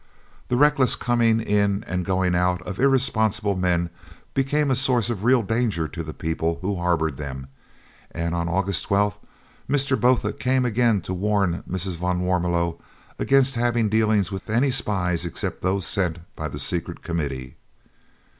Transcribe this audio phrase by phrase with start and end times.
[0.47, 3.91] The reckless coming in and going out of irresponsible men
[4.33, 7.49] became a source of real danger to the people who harboured them,
[8.09, 9.19] and on August 12th
[9.69, 10.01] Mr.
[10.01, 11.97] Botha came again to warn Mrs.
[11.97, 12.79] van Warmelo
[13.19, 17.55] against having dealings with any spies except those sent by the Secret Committee.